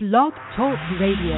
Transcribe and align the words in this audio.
Blog 0.00 0.32
Talk 0.54 0.78
Radio. 1.00 1.34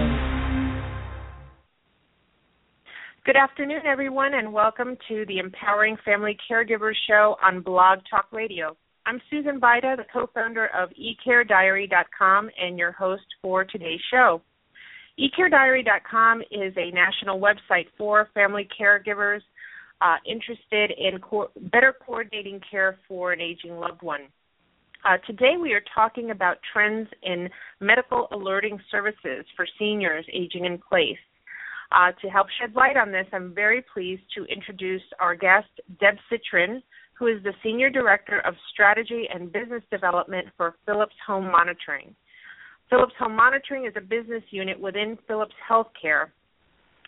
Good 3.24 3.36
afternoon, 3.36 3.80
everyone, 3.86 4.34
and 4.34 4.52
welcome 4.52 4.98
to 5.08 5.24
the 5.28 5.38
Empowering 5.38 5.96
Family 6.04 6.36
Caregivers 6.46 6.92
Show 7.08 7.36
on 7.42 7.62
Blog 7.62 8.00
Talk 8.10 8.26
Radio. 8.32 8.76
I'm 9.06 9.18
Susan 9.30 9.58
Bida, 9.58 9.96
the 9.96 10.04
co-founder 10.12 10.66
of 10.78 10.90
eCareDiary.com 10.90 12.50
and 12.62 12.78
your 12.78 12.92
host 12.92 13.22
for 13.40 13.64
today's 13.64 13.98
show. 14.10 14.42
eCareDiary.com 15.18 16.42
is 16.50 16.74
a 16.76 16.90
national 16.90 17.40
website 17.40 17.86
for 17.96 18.28
family 18.34 18.68
caregivers 18.78 19.40
uh, 20.02 20.16
interested 20.26 20.90
in 20.98 21.18
co- 21.20 21.50
better 21.72 21.94
coordinating 22.04 22.60
care 22.70 22.98
for 23.08 23.32
an 23.32 23.40
aging 23.40 23.78
loved 23.78 24.02
one. 24.02 24.28
Uh, 25.02 25.16
today 25.26 25.54
we 25.60 25.72
are 25.72 25.82
talking 25.94 26.30
about 26.30 26.58
trends 26.72 27.08
in 27.22 27.48
medical 27.80 28.28
alerting 28.32 28.78
services 28.90 29.46
for 29.56 29.66
seniors 29.78 30.26
aging 30.32 30.66
in 30.66 30.76
place. 30.76 31.16
Uh, 31.90 32.12
to 32.20 32.28
help 32.28 32.46
shed 32.60 32.74
light 32.74 32.96
on 32.98 33.10
this, 33.10 33.26
I'm 33.32 33.54
very 33.54 33.82
pleased 33.94 34.22
to 34.36 34.44
introduce 34.44 35.02
our 35.18 35.34
guest, 35.34 35.68
Deb 36.00 36.16
Citrin, 36.30 36.82
who 37.18 37.28
is 37.28 37.42
the 37.42 37.54
Senior 37.62 37.88
Director 37.88 38.40
of 38.40 38.54
Strategy 38.72 39.24
and 39.32 39.50
Business 39.50 39.82
Development 39.90 40.46
for 40.56 40.76
Philips 40.84 41.16
Home 41.26 41.50
Monitoring. 41.50 42.14
Philips 42.90 43.14
Home 43.18 43.34
Monitoring 43.34 43.86
is 43.86 43.94
a 43.96 44.00
business 44.00 44.42
unit 44.50 44.78
within 44.78 45.16
Philips 45.26 45.54
Healthcare, 45.68 46.26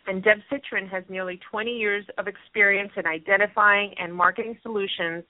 and 0.06 0.24
Deb 0.24 0.38
Citrin 0.50 0.88
has 0.88 1.04
nearly 1.10 1.38
20 1.50 1.70
years 1.70 2.06
of 2.16 2.26
experience 2.26 2.90
in 2.96 3.06
identifying 3.06 3.94
and 3.98 4.12
marketing 4.12 4.58
solutions 4.62 5.24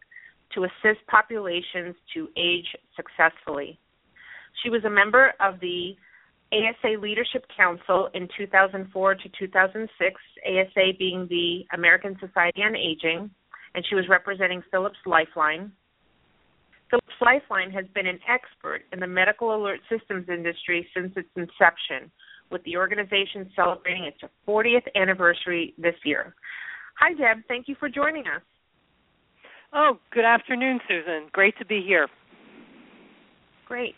to 0.54 0.64
assist 0.64 1.06
populations 1.08 1.94
to 2.14 2.28
age 2.36 2.66
successfully. 2.96 3.78
She 4.62 4.70
was 4.70 4.84
a 4.84 4.90
member 4.90 5.32
of 5.40 5.60
the 5.60 5.96
ASA 6.52 7.00
Leadership 7.00 7.46
Council 7.56 8.10
in 8.14 8.28
2004 8.36 9.14
to 9.14 9.28
2006, 9.38 10.20
ASA 10.46 10.92
being 10.98 11.26
the 11.28 11.64
American 11.74 12.16
Society 12.20 12.62
on 12.62 12.76
Aging, 12.76 13.30
and 13.74 13.84
she 13.88 13.94
was 13.94 14.04
representing 14.08 14.62
Philips 14.70 14.98
Lifeline. 15.06 15.72
Philips 16.90 17.06
Lifeline 17.22 17.70
has 17.70 17.86
been 17.94 18.06
an 18.06 18.18
expert 18.28 18.82
in 18.92 19.00
the 19.00 19.06
medical 19.06 19.56
alert 19.56 19.80
systems 19.90 20.28
industry 20.28 20.86
since 20.94 21.12
its 21.16 21.28
inception, 21.36 22.10
with 22.50 22.62
the 22.64 22.76
organization 22.76 23.50
celebrating 23.56 24.04
its 24.04 24.18
40th 24.46 24.86
anniversary 24.94 25.72
this 25.78 25.94
year. 26.04 26.34
Hi, 27.00 27.14
Deb. 27.14 27.44
Thank 27.48 27.66
you 27.66 27.76
for 27.80 27.88
joining 27.88 28.24
us. 28.26 28.42
Oh, 29.74 29.98
good 30.12 30.24
afternoon, 30.24 30.80
Susan. 30.86 31.28
Great 31.32 31.56
to 31.58 31.64
be 31.64 31.82
here. 31.86 32.08
Great. 33.66 33.94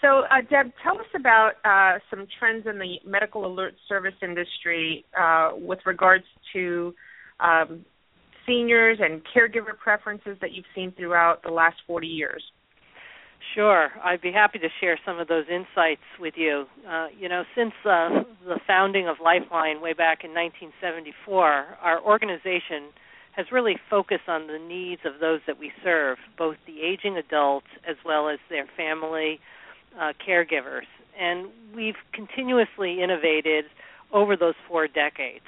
So, 0.00 0.22
uh, 0.30 0.40
Deb, 0.50 0.72
tell 0.82 0.98
us 0.98 1.06
about 1.14 1.52
uh, 1.64 2.00
some 2.10 2.26
trends 2.40 2.66
in 2.66 2.78
the 2.78 2.96
medical 3.08 3.46
alert 3.46 3.74
service 3.88 4.14
industry 4.20 5.04
uh, 5.18 5.50
with 5.54 5.78
regards 5.86 6.24
to 6.52 6.92
um, 7.38 7.84
seniors 8.44 8.98
and 9.00 9.22
caregiver 9.34 9.78
preferences 9.80 10.36
that 10.40 10.50
you've 10.52 10.66
seen 10.74 10.92
throughout 10.96 11.44
the 11.44 11.52
last 11.52 11.76
40 11.86 12.08
years. 12.08 12.42
Sure, 13.54 13.90
I'd 14.02 14.22
be 14.22 14.32
happy 14.32 14.58
to 14.58 14.68
share 14.80 14.98
some 15.04 15.20
of 15.20 15.28
those 15.28 15.44
insights 15.48 16.02
with 16.18 16.34
you. 16.36 16.64
Uh, 16.88 17.06
you 17.16 17.28
know, 17.28 17.44
since 17.56 17.72
uh, 17.84 18.22
the 18.44 18.58
founding 18.66 19.08
of 19.08 19.16
Lifeline 19.22 19.80
way 19.80 19.92
back 19.92 20.24
in 20.24 20.30
1974, 20.30 21.78
our 21.80 22.00
organization 22.02 22.90
has 23.32 23.46
really 23.50 23.78
focused 23.90 24.28
on 24.28 24.46
the 24.46 24.58
needs 24.58 25.02
of 25.04 25.20
those 25.20 25.40
that 25.46 25.58
we 25.58 25.72
serve, 25.82 26.18
both 26.36 26.56
the 26.66 26.82
aging 26.82 27.16
adults 27.16 27.68
as 27.88 27.96
well 28.04 28.28
as 28.28 28.38
their 28.48 28.66
family 28.76 29.40
uh, 29.98 30.12
caregivers. 30.26 30.86
And 31.18 31.48
we've 31.74 31.96
continuously 32.12 33.02
innovated 33.02 33.66
over 34.12 34.36
those 34.36 34.54
four 34.68 34.86
decades. 34.86 35.44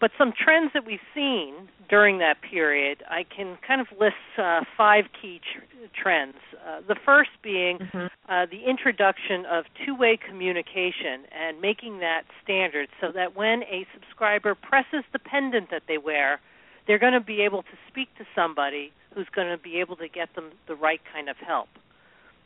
But 0.00 0.10
some 0.18 0.32
trends 0.36 0.72
that 0.74 0.84
we've 0.84 0.98
seen 1.14 1.68
during 1.88 2.18
that 2.18 2.42
period, 2.42 3.02
I 3.08 3.24
can 3.24 3.56
kind 3.66 3.80
of 3.80 3.86
list 3.98 4.16
uh, 4.36 4.60
five 4.76 5.04
key 5.20 5.40
tr- 5.40 5.64
trends. 6.02 6.36
Uh, 6.66 6.80
the 6.86 6.96
first 7.06 7.30
being 7.42 7.78
mm-hmm. 7.78 8.06
uh, 8.28 8.46
the 8.46 8.68
introduction 8.68 9.46
of 9.46 9.64
two 9.86 9.94
way 9.94 10.18
communication 10.18 11.24
and 11.32 11.60
making 11.60 12.00
that 12.00 12.22
standard 12.42 12.88
so 13.00 13.12
that 13.12 13.36
when 13.36 13.62
a 13.62 13.86
subscriber 13.94 14.54
presses 14.54 15.04
the 15.12 15.18
pendant 15.18 15.70
that 15.70 15.82
they 15.86 15.98
wear, 15.98 16.40
they're 16.86 16.98
going 16.98 17.12
to 17.12 17.20
be 17.20 17.40
able 17.42 17.62
to 17.62 17.76
speak 17.88 18.08
to 18.18 18.24
somebody 18.34 18.92
who's 19.14 19.28
going 19.34 19.48
to 19.48 19.58
be 19.58 19.80
able 19.80 19.96
to 19.96 20.08
get 20.08 20.34
them 20.34 20.50
the 20.66 20.74
right 20.74 21.00
kind 21.12 21.28
of 21.28 21.36
help. 21.36 21.68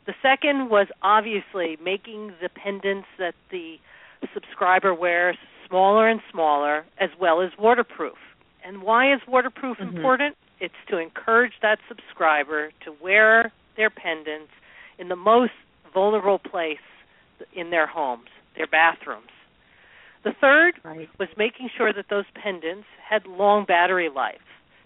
The 0.05 0.13
second 0.21 0.69
was 0.69 0.87
obviously 1.01 1.77
making 1.83 2.33
the 2.41 2.49
pendants 2.49 3.07
that 3.17 3.35
the 3.51 3.77
subscriber 4.33 4.93
wears 4.93 5.37
smaller 5.67 6.07
and 6.07 6.19
smaller, 6.31 6.85
as 6.99 7.09
well 7.19 7.41
as 7.41 7.51
waterproof. 7.59 8.17
And 8.65 8.81
why 8.81 9.13
is 9.13 9.21
waterproof 9.27 9.77
mm-hmm. 9.77 9.95
important? 9.95 10.35
It's 10.59 10.73
to 10.89 10.97
encourage 10.97 11.53
that 11.61 11.79
subscriber 11.87 12.71
to 12.85 12.93
wear 13.01 13.51
their 13.77 13.89
pendants 13.89 14.51
in 14.97 15.07
the 15.09 15.15
most 15.15 15.53
vulnerable 15.93 16.39
place 16.39 16.77
in 17.53 17.69
their 17.69 17.87
homes, 17.87 18.27
their 18.57 18.67
bathrooms. 18.67 19.29
The 20.23 20.33
third 20.41 20.75
right. 20.83 21.09
was 21.17 21.29
making 21.37 21.69
sure 21.77 21.93
that 21.93 22.05
those 22.09 22.25
pendants 22.35 22.87
had 23.07 23.25
long 23.25 23.65
battery 23.65 24.09
life 24.09 24.41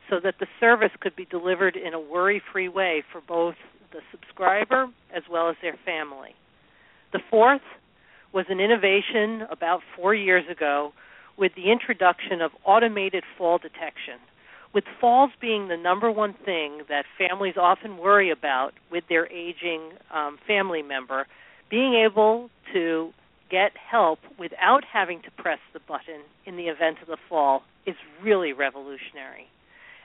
so 0.09 0.19
that 0.23 0.35
the 0.39 0.47
service 0.59 0.91
could 0.99 1.15
be 1.15 1.25
delivered 1.25 1.75
in 1.75 1.93
a 1.93 1.99
worry 1.99 2.41
free 2.51 2.69
way 2.69 3.03
for 3.11 3.21
both 3.21 3.55
the 3.91 4.01
subscriber 4.11 4.87
as 5.15 5.23
well 5.29 5.49
as 5.49 5.55
their 5.61 5.77
family. 5.85 6.35
The 7.13 7.19
fourth 7.29 7.61
was 8.31 8.45
an 8.49 8.59
innovation 8.59 9.47
about 9.49 9.81
four 9.95 10.13
years 10.13 10.43
ago 10.49 10.93
with 11.37 11.53
the 11.55 11.71
introduction 11.71 12.41
of 12.41 12.51
automated 12.65 13.23
fall 13.37 13.57
detection. 13.57 14.19
With 14.73 14.85
falls 14.99 15.31
being 15.39 15.67
the 15.67 15.77
number 15.77 16.11
one 16.11 16.33
thing 16.33 16.81
that 16.89 17.05
families 17.17 17.55
often 17.57 17.97
worry 17.97 18.31
about 18.31 18.73
with 18.91 19.03
their 19.07 19.31
aging 19.31 19.91
um, 20.13 20.39
family 20.47 20.81
member, 20.81 21.27
being 21.69 21.93
able 21.93 22.49
to 22.73 23.13
get 23.53 23.73
help 23.77 24.17
without 24.39 24.83
having 24.91 25.21
to 25.21 25.29
press 25.37 25.59
the 25.73 25.79
button 25.87 26.21
in 26.47 26.57
the 26.57 26.63
event 26.63 26.97
of 27.03 27.07
the 27.07 27.17
fall 27.29 27.61
is 27.85 27.93
really 28.23 28.51
revolutionary. 28.51 29.45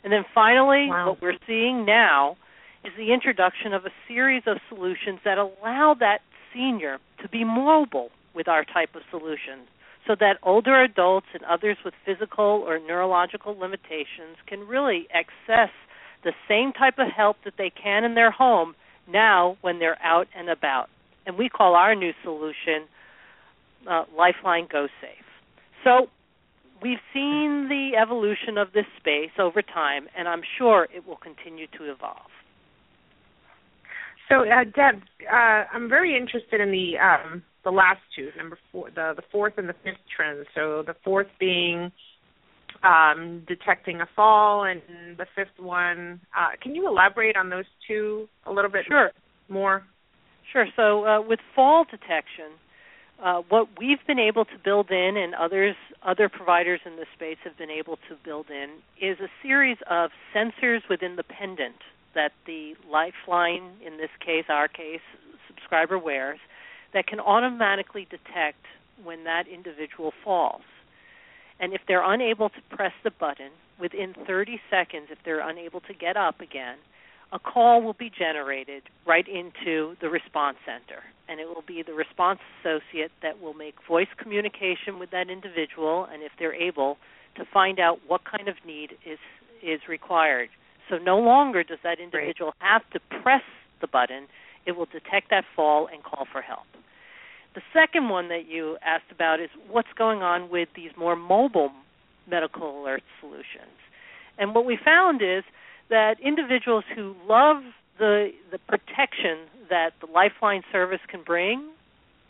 And 0.05 0.13
then 0.13 0.27
finally, 0.35 0.89
wow. 0.91 1.09
what 1.09 1.23
we're 1.23 1.39
seeing 1.47 1.87
now 1.87 2.37
is 2.85 2.93
the 2.99 3.11
introduction 3.11 3.73
of 3.73 3.87
a 3.87 3.91
series 4.07 4.43
of 4.47 4.59
solutions 4.69 5.21
that 5.25 5.39
allow 5.39 5.97
that 5.99 6.19
senior 6.53 6.99
to 7.23 7.29
be 7.31 7.43
mobile 7.43 8.11
with 8.35 8.49
our 8.49 8.65
type 8.65 8.95
of 8.95 9.01
solution 9.11 9.65
so 10.07 10.15
that 10.21 10.37
older 10.43 10.83
adults 10.83 11.27
and 11.33 11.43
others 11.45 11.79
with 11.87 11.95
physical 12.05 12.45
or 12.67 12.79
neurological 12.79 13.59
limitations 13.59 14.37
can 14.47 14.61
really 14.69 15.09
access 15.13 15.71
the 16.23 16.33
same 16.47 16.73
type 16.73 16.99
of 16.99 17.09
help 17.09 17.39
that 17.47 17.55
they 17.57 17.71
can 17.71 18.05
in 18.05 18.15
their 18.15 18.31
home 18.31 18.75
now 19.11 19.57
when 19.63 19.79
they're 19.79 20.01
out 20.03 20.29
and 20.37 20.51
about. 20.51 20.91
And 21.27 21.39
we 21.39 21.49
call 21.49 21.75
our 21.75 21.95
new 21.95 22.13
solution 22.23 22.89
uh, 23.89 24.05
Lifeline 24.17 24.67
Go 24.71 24.89
Safe. 25.01 25.25
So 25.85 26.09
we've 26.83 26.99
seen 27.13 27.69
the 27.69 27.93
evolution 28.01 28.59
of 28.59 28.73
this 28.73 28.87
space 28.99 29.31
over 29.39 29.63
time, 29.63 30.07
and 30.17 30.29
I'm 30.29 30.43
sure 30.59 30.89
it 30.95 31.07
will 31.07 31.17
continue 31.17 31.67
to 31.79 31.91
evolve. 31.91 32.31
So, 34.29 34.43
uh, 34.43 34.65
Deb, 34.65 35.03
uh, 35.33 35.65
I'm 35.73 35.89
very 35.89 36.17
interested 36.17 36.61
in 36.61 36.71
the 36.71 36.99
um, 36.99 37.43
the 37.65 37.71
last 37.71 38.01
two, 38.15 38.29
number 38.37 38.59
four, 38.71 38.91
the 38.91 39.15
the 39.17 39.23
fourth 39.33 39.55
and 39.57 39.69
the 39.69 39.75
fifth 39.85 40.05
trends. 40.15 40.47
So, 40.55 40.83
the 40.87 40.95
fourth 41.03 41.29
being 41.41 41.91
um, 42.83 43.43
detecting 43.49 44.01
a 44.03 44.09
fall, 44.15 44.65
and 44.65 44.83
the 45.17 45.27
fifth 45.35 45.59
one. 45.59 46.21
Uh, 46.37 46.51
can 46.63 46.75
you 46.75 46.87
elaborate 46.87 47.37
on 47.37 47.49
those 47.49 47.65
two 47.87 48.29
a 48.47 48.53
little 48.53 48.71
bit 48.71 48.85
sure. 48.87 49.11
more? 49.49 49.83
Sure. 50.53 50.67
So, 50.77 51.07
uh, 51.07 51.21
with 51.23 51.41
fall 51.55 51.85
detection, 51.85 52.53
uh, 53.23 53.43
what 53.49 53.69
we've 53.79 54.05
been 54.07 54.19
able 54.19 54.45
to 54.45 54.59
build 54.65 54.91
in, 54.91 55.17
and 55.17 55.35
others, 55.35 55.75
other 56.03 56.29
providers 56.29 56.81
in 56.87 56.97
this 56.97 57.09
space 57.15 57.39
have 57.45 57.57
been 57.59 57.71
able 57.71 57.97
to 58.09 58.17
build 58.25 58.47
in, 58.49 58.71
is 59.01 59.19
a 59.21 59.29
series 59.43 59.79
of 59.91 60.11
sensors 60.35 60.81
within 60.89 61.17
the 61.17 61.25
pendant 61.25 61.77
that 62.15 62.33
the 62.47 62.75
Lifeline, 62.91 63.71
in 63.85 63.97
this 63.97 64.11
case, 64.25 64.45
our 64.49 64.69
case, 64.69 65.01
subscriber 65.49 65.99
wears, 65.99 66.39
that 66.95 67.07
can 67.07 67.21
automatically 67.21 68.07
detect 68.09 68.65
when 69.03 69.25
that 69.25 69.47
individual 69.49 70.13
falls. 70.25 70.63
And 71.61 71.73
if 71.73 71.81
they're 71.89 72.05
unable 72.05 72.49
to 72.51 72.61
press 72.71 72.93
the 73.03 73.11
button, 73.11 73.51
within 73.81 74.15
30 74.27 74.61
seconds, 74.71 75.09
if 75.11 75.19
they're 75.25 75.47
unable 75.47 75.81
to 75.81 75.95
get 75.95 76.17
up 76.17 76.41
again, 76.41 76.77
a 77.33 77.39
call 77.39 77.83
will 77.83 77.95
be 77.95 78.11
generated 78.11 78.85
right 79.07 79.27
into 79.29 79.97
the 80.01 80.09
response 80.09 80.57
center. 80.65 81.03
And 81.29 81.41
it 81.41 81.47
will 81.47 81.65
be 81.67 81.83
the 81.83 81.93
response 81.93 82.41
associate 82.61 83.13
that 83.23 83.41
will 83.41 83.55
make 83.55 83.75
voice 83.87 84.09
communication 84.17 84.99
with 84.99 85.11
that 85.11 85.29
individual, 85.29 86.07
and 86.11 86.23
if 86.23 86.33
they're 86.39 86.55
able, 86.55 86.97
to 87.37 87.45
find 87.53 87.79
out 87.79 88.01
what 88.07 88.23
kind 88.25 88.49
of 88.49 88.57
need 88.67 88.93
is, 89.05 89.19
is 89.63 89.81
required. 89.89 90.49
So 90.89 90.97
no 90.97 91.19
longer 91.19 91.63
does 91.63 91.79
that 91.85 92.01
individual 92.01 92.55
have 92.61 92.83
to 92.93 93.01
press 93.23 93.43
the 93.81 93.87
button, 93.87 94.27
it 94.67 94.73
will 94.73 94.87
detect 94.87 95.31
that 95.31 95.45
fall 95.55 95.89
and 95.93 96.03
call 96.03 96.27
for 96.31 96.43
help. 96.43 96.67
The 97.55 97.63
second 97.73 98.09
one 98.09 98.29
that 98.29 98.49
you 98.49 98.77
asked 98.85 99.11
about 99.11 99.41
is 99.41 99.51
what's 99.71 99.93
going 99.97 100.23
on 100.23 100.51
with 100.51 100.69
these 100.75 100.91
more 100.97 101.17
mobile 101.17 101.71
medical 102.29 102.83
alert 102.83 103.03
solutions. 103.21 103.77
And 104.39 104.55
what 104.55 104.65
we 104.65 104.79
found 104.83 105.23
is 105.23 105.45
that 105.91 106.17
individuals 106.23 106.85
who 106.95 107.15
love 107.27 107.63
the 107.99 108.33
the 108.51 108.59
protection 108.59 109.39
that 109.71 109.93
the 110.01 110.07
Lifeline 110.07 110.63
service 110.73 111.01
can 111.09 111.23
bring 111.23 111.69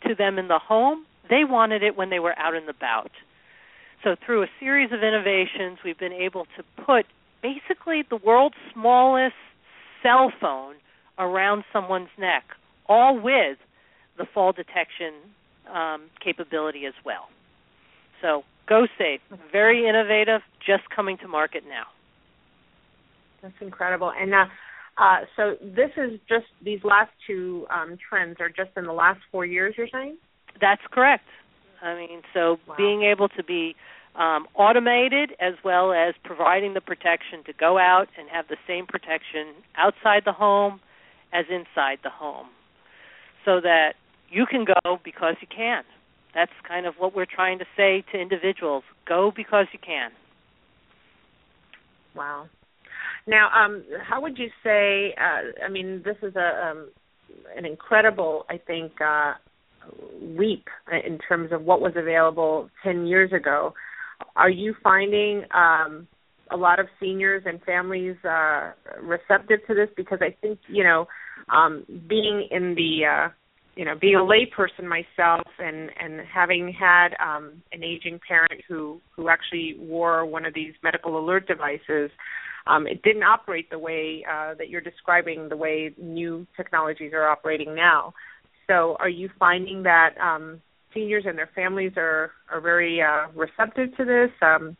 to 0.07 0.15
them 0.15 0.37
in 0.37 0.47
the 0.47 0.59
home, 0.59 1.05
they 1.29 1.43
wanted 1.43 1.83
it 1.83 1.95
when 1.95 2.09
they 2.09 2.19
were 2.19 2.37
out 2.37 2.55
and 2.55 2.67
about. 2.69 3.11
So 4.03 4.15
through 4.25 4.43
a 4.43 4.47
series 4.59 4.91
of 4.91 5.03
innovations, 5.03 5.79
we've 5.83 5.97
been 5.97 6.13
able 6.13 6.45
to 6.57 6.63
put 6.85 7.05
basically 7.41 8.03
the 8.09 8.15
world's 8.17 8.55
smallest 8.73 9.35
cell 10.01 10.31
phone 10.39 10.75
around 11.17 11.63
someone's 11.73 12.09
neck, 12.17 12.43
all 12.87 13.19
with 13.19 13.57
the 14.17 14.25
fall 14.33 14.53
detection 14.53 15.13
um, 15.73 16.03
capability 16.23 16.85
as 16.85 16.93
well. 17.05 17.27
So 18.21 18.43
Go 18.67 18.87
Safe, 18.97 19.21
very 19.51 19.87
innovative, 19.87 20.41
just 20.65 20.89
coming 20.89 21.17
to 21.17 21.27
market 21.27 21.63
now. 21.67 21.85
That's 23.41 23.55
incredible. 23.61 24.11
And 24.11 24.33
uh, 24.33 24.45
uh, 24.99 25.19
so 25.37 25.55
this 25.61 25.91
is 25.95 26.19
just 26.27 26.45
these 26.63 26.81
last 26.83 27.11
two 27.25 27.65
um, 27.71 27.97
trends 28.09 28.37
are 28.41 28.49
just 28.49 28.71
in 28.75 28.85
the 28.85 28.93
last 28.93 29.21
four 29.31 29.45
years. 29.45 29.75
You're 29.77 29.87
saying? 29.91 30.17
That's 30.59 30.81
correct. 30.91 31.23
I 31.81 31.95
mean, 31.95 32.21
so 32.33 32.57
wow. 32.67 32.75
being 32.77 33.03
able 33.03 33.29
to 33.29 33.43
be 33.43 33.75
um, 34.15 34.47
automated 34.55 35.31
as 35.39 35.53
well 35.63 35.93
as 35.93 36.15
providing 36.25 36.73
the 36.73 36.81
protection 36.81 37.43
to 37.45 37.53
go 37.53 37.77
out 37.77 38.07
and 38.17 38.27
have 38.29 38.49
the 38.49 38.57
same 38.67 38.85
protection 38.85 39.53
outside 39.77 40.23
the 40.25 40.33
home 40.33 40.81
as 41.31 41.45
inside 41.49 41.99
the 42.03 42.09
home, 42.09 42.47
so 43.45 43.61
that 43.61 43.93
you 44.29 44.45
can 44.45 44.65
go 44.65 44.99
because 45.03 45.35
you 45.39 45.47
can. 45.47 45.83
That's 46.35 46.51
kind 46.67 46.85
of 46.85 46.95
what 46.97 47.15
we're 47.15 47.25
trying 47.25 47.59
to 47.59 47.65
say 47.77 48.03
to 48.11 48.19
individuals: 48.19 48.83
go 49.07 49.31
because 49.33 49.67
you 49.71 49.79
can. 49.79 50.11
Wow. 52.13 52.49
Now, 53.29 53.49
um, 53.53 53.83
how 54.01 54.21
would 54.21 54.39
you 54.39 54.49
say? 54.63 55.13
Uh, 55.15 55.63
I 55.63 55.69
mean, 55.69 56.01
this 56.03 56.17
is 56.23 56.35
a 56.35 56.67
um, 56.67 56.89
an 57.55 57.63
incredible, 57.63 58.45
I 58.49 58.57
think, 58.57 58.93
uh, 58.99 59.33
leap 60.19 60.65
in 61.05 61.19
terms 61.19 61.51
of 61.51 61.61
what 61.61 61.79
was 61.79 61.93
available 61.95 62.71
ten 62.83 63.05
years 63.05 63.31
ago. 63.31 63.75
Are 64.35 64.49
you 64.49 64.73
finding 64.83 65.43
um, 65.53 66.07
a 66.49 66.57
lot 66.57 66.79
of 66.79 66.87
seniors 66.99 67.43
and 67.45 67.61
families 67.61 68.15
uh, 68.25 68.71
receptive 68.99 69.59
to 69.67 69.75
this? 69.75 69.89
Because 69.95 70.19
I 70.21 70.35
think 70.41 70.57
you 70.67 70.83
know, 70.83 71.07
um, 71.53 71.85
being 72.07 72.47
in 72.49 72.73
the 72.73 73.05
uh, 73.05 73.29
you 73.79 73.85
know, 73.85 73.95
being 73.95 74.15
a 74.15 74.17
layperson 74.17 74.85
myself 74.85 75.47
and 75.57 75.89
and 75.97 76.19
having 76.27 76.75
had 76.77 77.15
um, 77.25 77.63
an 77.71 77.81
aging 77.81 78.19
parent 78.27 78.61
who 78.67 78.99
who 79.15 79.29
actually 79.29 79.77
wore 79.79 80.25
one 80.25 80.43
of 80.43 80.53
these 80.53 80.73
medical 80.83 81.17
alert 81.17 81.47
devices, 81.47 82.11
um, 82.67 82.85
it 82.87 83.01
didn't 83.03 83.23
operate 83.23 83.69
the 83.69 83.79
way 83.79 84.25
uh, 84.29 84.53
that 84.55 84.67
you're 84.67 84.81
describing 84.81 85.47
the 85.47 85.55
way 85.55 85.93
new 85.97 86.45
technologies 86.57 87.13
are 87.13 87.25
operating 87.25 87.73
now. 87.73 88.13
So, 88.67 88.97
are 88.99 89.07
you 89.07 89.29
finding 89.39 89.83
that 89.83 90.09
um, 90.21 90.59
seniors 90.93 91.23
and 91.25 91.37
their 91.37 91.49
families 91.55 91.93
are 91.95 92.31
are 92.51 92.59
very 92.59 93.01
uh, 93.01 93.31
receptive 93.33 93.95
to 93.95 94.03
this? 94.03 94.31
Um, 94.41 94.75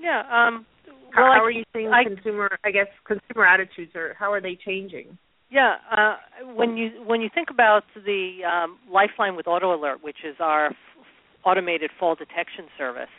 yeah. 0.00 0.20
Um, 0.32 0.64
well, 0.86 0.96
how, 1.10 1.24
how 1.24 1.42
I, 1.42 1.44
are 1.44 1.50
you 1.50 1.64
seeing 1.74 1.88
I, 1.88 2.04
consumer? 2.04 2.48
I 2.64 2.70
guess 2.70 2.88
consumer 3.06 3.44
attitudes 3.44 3.94
are 3.94 4.14
how 4.18 4.32
are 4.32 4.40
they 4.40 4.56
changing? 4.64 5.18
Yeah, 5.54 5.76
uh, 5.96 6.16
when 6.56 6.76
you 6.76 6.90
when 7.06 7.20
you 7.20 7.30
think 7.32 7.48
about 7.48 7.84
the 7.94 8.38
um, 8.44 8.76
Lifeline 8.90 9.36
with 9.36 9.46
Auto 9.46 9.72
Alert, 9.72 10.02
which 10.02 10.16
is 10.24 10.34
our 10.40 10.66
f- 10.66 10.76
automated 11.44 11.92
fall 11.96 12.16
detection 12.16 12.64
service, 12.76 13.14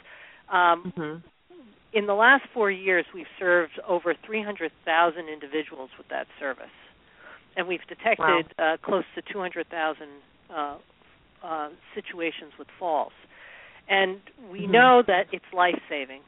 um, 0.52 0.92
mm-hmm. 0.98 1.58
in 1.94 2.08
the 2.08 2.14
last 2.14 2.44
four 2.54 2.70
years 2.70 3.06
we've 3.14 3.32
served 3.40 3.80
over 3.88 4.14
300,000 4.26 5.30
individuals 5.30 5.92
with 5.98 6.10
that 6.10 6.28
service, 6.38 6.76
and 7.56 7.70
we've 7.70 7.88
detected 7.88 8.54
wow. 8.60 8.74
uh, 8.74 8.78
close 8.86 9.06
to 9.16 9.22
200,000 9.32 10.08
uh, 10.54 10.76
uh, 11.42 11.70
situations 11.94 12.52
with 12.60 12.68
falls, 12.78 13.14
and 13.88 14.20
we 14.52 14.64
mm-hmm. 14.64 14.74
know 14.74 15.04
that 15.08 15.28
it's 15.32 15.46
life 15.54 15.80
saving. 15.88 16.20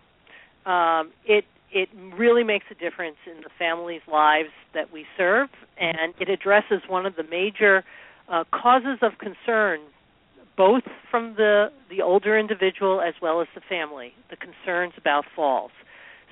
Um, 0.66 1.12
it 1.26 1.44
it 1.72 1.90
really 2.18 2.44
makes 2.44 2.66
a 2.72 2.76
difference 2.76 3.18
in 3.26 3.42
the 3.42 3.50
families' 3.60 4.02
lives 4.12 4.50
that 4.74 4.92
we 4.92 5.06
serve, 5.18 5.50
and 5.78 6.14
it 6.20 6.30
addresses 6.30 6.82
one 6.88 7.06
of 7.06 7.16
the 7.16 7.24
major 7.24 7.84
uh, 8.30 8.44
causes 8.52 9.00
of 9.02 9.14
concern, 9.20 9.82
both 10.56 10.84
from 11.12 11.36
the 11.36 11.72
the 11.90 12.02
older 12.02 12.38
individual 12.38 13.02
as 13.02 13.14
well 13.22 13.42
as 13.42 13.48
the 13.54 13.62
family, 13.62 14.14
the 14.30 14.38
concerns 14.38 14.94
about 14.98 15.26
falls. 15.36 15.72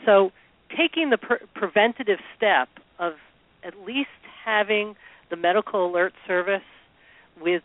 So, 0.05 0.31
taking 0.75 1.09
the 1.09 1.17
pre- 1.17 1.45
preventative 1.53 2.19
step 2.35 2.69
of 2.99 3.13
at 3.63 3.77
least 3.85 4.09
having 4.43 4.95
the 5.29 5.35
medical 5.35 5.89
alert 5.89 6.13
service 6.27 6.61
with 7.41 7.63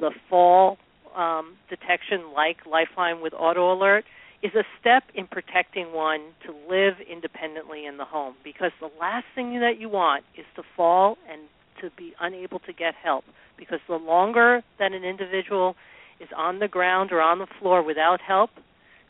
the 0.00 0.10
fall 0.28 0.78
um, 1.16 1.56
detection, 1.68 2.32
like 2.34 2.58
Lifeline 2.66 3.20
with 3.20 3.32
Auto 3.34 3.72
Alert 3.72 4.04
is 4.42 4.54
a 4.54 4.64
step 4.80 5.04
in 5.14 5.26
protecting 5.26 5.92
one 5.92 6.20
to 6.46 6.52
live 6.68 6.94
independently 7.10 7.86
in 7.86 7.96
the 7.96 8.04
home 8.04 8.34
because 8.44 8.70
the 8.80 8.90
last 8.98 9.24
thing 9.34 9.58
that 9.60 9.80
you 9.80 9.88
want 9.88 10.24
is 10.36 10.44
to 10.54 10.62
fall 10.76 11.16
and 11.30 11.42
to 11.80 11.90
be 11.96 12.12
unable 12.20 12.58
to 12.60 12.72
get 12.72 12.94
help 12.94 13.24
because 13.56 13.80
the 13.88 13.96
longer 13.96 14.62
that 14.78 14.92
an 14.92 15.04
individual 15.04 15.74
is 16.20 16.28
on 16.36 16.58
the 16.58 16.68
ground 16.68 17.10
or 17.12 17.20
on 17.20 17.38
the 17.38 17.46
floor 17.60 17.82
without 17.82 18.20
help 18.20 18.50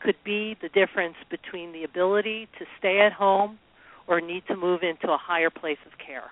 could 0.03 0.15
be 0.23 0.55
the 0.61 0.69
difference 0.69 1.15
between 1.29 1.73
the 1.73 1.83
ability 1.83 2.47
to 2.57 2.65
stay 2.77 2.99
at 2.99 3.11
home 3.11 3.59
or 4.07 4.21
need 4.21 4.43
to 4.47 4.55
move 4.55 4.81
into 4.81 5.11
a 5.11 5.17
higher 5.17 5.49
place 5.49 5.77
of 5.85 5.91
care. 6.03 6.31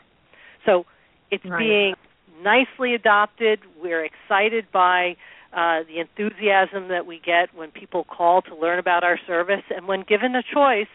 So 0.66 0.86
it's 1.30 1.46
right. 1.46 1.60
being 1.60 1.94
nicely 2.42 2.96
adopted. 2.96 3.60
We're 3.82 4.06
excited 4.06 4.66
by 4.72 5.16
uh, 5.54 5.84
the 5.88 6.00
enthusiasm 6.00 6.90
that 6.90 7.06
we 7.06 7.22
get 7.26 7.54
when 7.56 7.72
people 7.72 8.04
call 8.04 8.42
to 8.44 8.56
learn 8.56 8.80
about 8.80 9.04
our 9.04 9.20
service. 9.26 9.64
And 9.76 9.88
when 9.88 10.04
given 10.08 10.36
a 10.36 10.44
choice, 10.44 10.88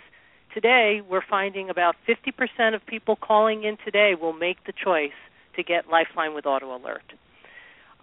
today 0.54 1.00
we're 1.08 1.25
finding 1.28 1.70
about 1.70 1.96
50% 2.08 2.75
of 2.75 2.84
people 2.87 3.16
calling 3.16 3.64
in 3.64 3.76
today 3.84 4.14
will 4.20 4.32
make 4.32 4.58
the 4.66 4.72
choice 4.72 5.16
to 5.56 5.62
get 5.62 5.88
Lifeline 5.88 6.34
with 6.34 6.46
Auto 6.46 6.76
Alert. 6.76 7.02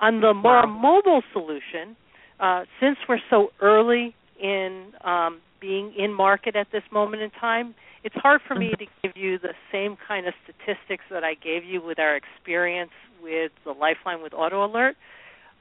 On 0.02 0.22
the 0.22 0.34
more 0.34 0.66
mobile 0.66 1.22
solution, 1.34 1.96
uh, 2.40 2.64
since 2.80 2.98
we're 3.08 3.20
so 3.30 3.50
early 3.62 4.16
in 4.42 4.94
um, 5.04 5.42
being 5.60 5.94
in 5.98 6.14
market 6.14 6.56
at 6.56 6.68
this 6.72 6.84
moment 6.92 7.22
in 7.22 7.30
time, 7.32 7.76
it's 8.04 8.16
hard 8.16 8.42
for 8.48 8.56
me 8.56 8.68
mm-hmm. 8.68 8.86
to 8.86 8.92
give 9.04 9.18
you 9.18 9.38
the 9.40 9.54
same 9.72 9.98
kind 10.08 10.26
of 10.26 10.34
statistics 10.44 11.04
that 11.12 11.24
I 11.24 11.34
gave 11.34 11.66
you 11.66 11.82
with 11.82 12.00
our 12.00 12.16
experience 12.16 12.92
with 13.22 13.52
the 13.66 13.72
Lifeline 13.72 14.22
with 14.24 14.34
Auto 14.34 14.66
Alert. 14.66 14.96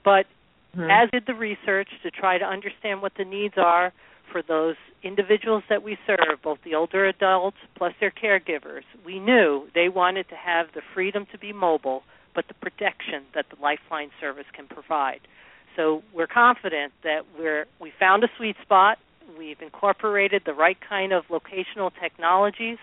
But 0.04 0.26
mm-hmm. 0.78 0.90
as 0.90 1.10
did 1.10 1.24
the 1.26 1.34
research 1.34 1.88
to 2.02 2.10
try 2.10 2.38
to 2.38 2.44
understand 2.44 3.02
what 3.02 3.12
the 3.16 3.24
needs 3.24 3.54
are 3.56 3.92
for 4.30 4.42
those 4.42 4.76
individuals 5.02 5.62
that 5.68 5.82
we 5.82 5.96
serve, 6.06 6.42
both 6.42 6.58
the 6.64 6.74
older 6.74 7.06
adults 7.06 7.56
plus 7.76 7.94
their 8.00 8.10
caregivers. 8.10 8.82
We 9.04 9.18
knew 9.18 9.68
they 9.74 9.88
wanted 9.88 10.28
to 10.28 10.34
have 10.34 10.66
the 10.74 10.82
freedom 10.94 11.26
to 11.32 11.38
be 11.38 11.52
mobile, 11.52 12.02
but 12.34 12.46
the 12.48 12.54
protection 12.54 13.24
that 13.34 13.46
the 13.50 13.56
Lifeline 13.60 14.10
service 14.20 14.46
can 14.54 14.66
provide. 14.66 15.20
So 15.76 16.02
we're 16.12 16.26
confident 16.26 16.92
that 17.04 17.20
we're 17.38 17.66
we 17.80 17.92
found 17.98 18.24
a 18.24 18.28
sweet 18.36 18.56
spot. 18.62 18.98
We've 19.38 19.60
incorporated 19.60 20.42
the 20.44 20.54
right 20.54 20.78
kind 20.88 21.12
of 21.12 21.24
locational 21.28 21.92
technologies, 22.00 22.78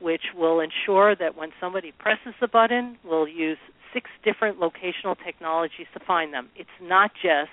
which 0.00 0.22
will 0.36 0.60
ensure 0.60 1.14
that 1.14 1.36
when 1.36 1.50
somebody 1.60 1.92
presses 1.92 2.34
the 2.40 2.48
button, 2.48 2.98
we'll 3.04 3.28
use 3.28 3.58
six 3.94 4.10
different 4.24 4.58
locational 4.58 5.16
technologies 5.24 5.86
to 5.94 6.00
find 6.04 6.34
them. 6.34 6.50
It's 6.56 6.68
not 6.82 7.12
just 7.14 7.50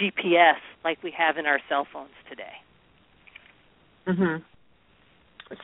GPS 0.00 0.60
like 0.84 1.02
we 1.02 1.12
have 1.16 1.36
in 1.38 1.46
our 1.46 1.58
cell 1.68 1.86
phones 1.92 2.12
today. 2.28 2.62
Mhm. 4.06 4.44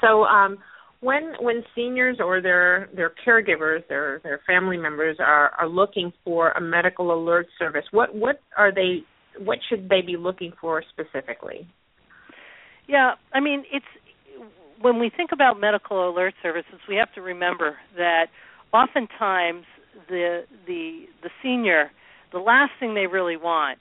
So 0.01 0.25
um, 0.25 0.59
when 1.01 1.35
when 1.41 1.65
seniors 1.75 2.19
or 2.21 2.41
their 2.41 2.89
their 2.93 3.13
caregivers, 3.25 3.87
their 3.89 4.21
their 4.21 4.41
family 4.47 4.77
members 4.77 5.17
are 5.21 5.51
are 5.59 5.69
looking 5.69 6.13
for 6.25 6.51
a 6.53 6.61
medical 6.61 7.13
alert 7.13 7.47
service, 7.59 7.85
what 7.93 8.15
what 8.15 8.41
are 8.57 8.73
they 8.73 9.05
what 9.39 9.59
should 9.69 9.89
they 9.89 10.01
be 10.03 10.17
looking 10.17 10.53
for 10.61 10.83
specifically? 10.91 11.69
Yeah, 12.87 13.15
I 13.33 13.41
mean 13.41 13.65
it's 13.71 13.87
when 14.81 14.99
we 14.99 15.11
think 15.11 15.33
about 15.33 15.59
medical 15.59 16.09
alert 16.09 16.35
services, 16.43 16.81
we 16.89 16.97
have 16.97 17.13
to 17.15 17.21
remember 17.21 17.77
that 17.97 18.27
oftentimes 18.73 19.65
the 20.09 20.45
the 20.67 21.07
the 21.23 21.31
senior, 21.43 21.91
the 22.33 22.39
last 22.39 22.73
thing 22.79 22.95
they 22.95 23.07
really 23.07 23.37
want 23.37 23.79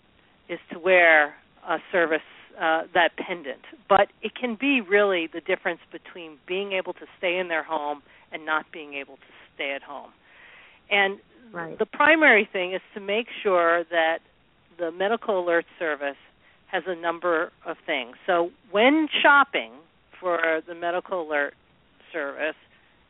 is 0.50 0.60
to 0.72 0.80
wear 0.80 1.36
a 1.68 1.78
service 1.92 2.22
uh, 2.60 2.84
that 2.94 3.10
pendant. 3.18 3.62
But 3.88 4.08
it 4.22 4.34
can 4.36 4.58
be 4.60 4.82
really 4.82 5.28
the 5.32 5.42
difference 5.42 5.80
between 5.92 6.38
being 6.48 6.72
able 6.74 6.94
to 6.94 7.06
stay 7.18 7.38
in 7.38 7.48
their 7.50 7.64
home 7.64 8.02
and 8.32 8.46
not 8.46 8.66
being 8.72 8.94
able 8.94 9.16
to 9.16 9.32
stay 9.56 9.74
at 9.76 9.84
home. 9.84 10.12
And 10.90 11.20
right. 11.54 11.78
the 11.78 11.86
primary 11.86 12.48
thing 12.52 12.74
is 12.74 12.82
to 12.94 13.00
make 13.00 13.28
sure 13.44 13.84
that 13.92 14.20
the 14.78 14.92
medical 14.92 15.44
alert 15.44 15.66
service 15.78 16.18
has 16.72 16.84
a 16.88 16.96
number 16.96 17.52
of 17.66 17.78
things. 17.86 18.16
So 18.26 18.52
when 18.72 19.08
shopping 19.22 19.72
for 20.20 20.62
the 20.68 20.76
medical 20.76 21.28
alert 21.28 21.54
service, 22.12 22.56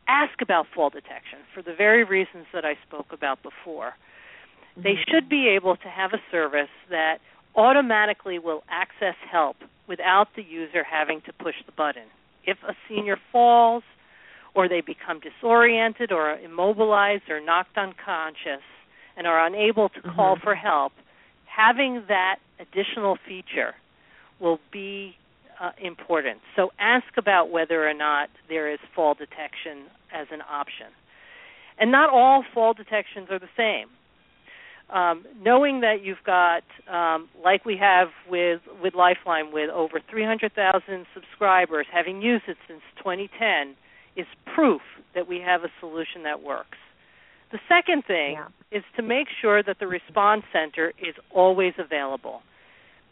ask 0.07 0.41
about 0.41 0.67
fall 0.73 0.89
detection 0.89 1.39
for 1.53 1.61
the 1.61 1.73
very 1.73 2.03
reasons 2.03 2.45
that 2.53 2.65
I 2.65 2.75
spoke 2.87 3.07
about 3.11 3.41
before. 3.43 3.93
Mm-hmm. 4.71 4.81
They 4.83 4.95
should 5.09 5.29
be 5.29 5.47
able 5.49 5.75
to 5.77 5.87
have 5.89 6.13
a 6.13 6.21
service 6.31 6.69
that 6.89 7.19
automatically 7.55 8.39
will 8.39 8.63
access 8.69 9.15
help 9.29 9.57
without 9.87 10.27
the 10.35 10.43
user 10.43 10.83
having 10.83 11.21
to 11.21 11.33
push 11.33 11.55
the 11.65 11.71
button. 11.71 12.03
If 12.45 12.57
a 12.67 12.73
senior 12.87 13.17
falls 13.31 13.83
or 14.53 14.67
they 14.67 14.81
become 14.81 15.19
disoriented 15.19 16.11
or 16.11 16.37
immobilized 16.37 17.29
or 17.29 17.39
knocked 17.39 17.77
unconscious 17.77 18.63
and 19.15 19.27
are 19.27 19.45
unable 19.45 19.89
to 19.89 20.01
call 20.01 20.35
mm-hmm. 20.35 20.43
for 20.43 20.55
help, 20.55 20.93
having 21.45 22.03
that 22.07 22.37
additional 22.59 23.17
feature 23.27 23.73
will 24.39 24.59
be 24.71 25.15
uh, 25.59 25.71
important. 25.81 26.39
So 26.55 26.71
ask 26.79 27.05
about 27.17 27.49
whether 27.49 27.87
or 27.87 27.93
not 27.93 28.29
there 28.49 28.71
is 28.71 28.79
fall 28.95 29.13
detection 29.13 29.85
as 30.13 30.27
an 30.31 30.41
option. 30.49 30.87
And 31.79 31.91
not 31.91 32.09
all 32.09 32.43
fall 32.53 32.73
detections 32.73 33.29
are 33.29 33.39
the 33.39 33.49
same. 33.55 33.87
Um, 34.89 35.25
knowing 35.41 35.81
that 35.81 36.01
you've 36.01 36.23
got, 36.25 36.63
um, 36.89 37.27
like 37.43 37.65
we 37.65 37.75
have 37.77 38.07
with 38.29 38.61
with 38.81 38.95
Lifeline, 38.95 39.51
with 39.51 39.69
over 39.69 39.99
300,000 40.09 41.05
subscribers, 41.13 41.87
having 41.91 42.21
used 42.21 42.45
it 42.47 42.55
since 42.67 42.81
2010, 42.97 43.75
is 44.15 44.25
proof 44.55 44.81
that 45.13 45.27
we 45.27 45.39
have 45.39 45.63
a 45.63 45.69
solution 45.81 46.23
that 46.23 46.41
works. 46.41 46.77
The 47.51 47.59
second 47.67 48.05
thing 48.05 48.33
yeah. 48.33 48.47
is 48.71 48.83
to 48.95 49.01
make 49.01 49.27
sure 49.41 49.61
that 49.61 49.79
the 49.79 49.87
response 49.87 50.43
center 50.53 50.93
is 50.99 51.15
always 51.31 51.73
available 51.77 52.41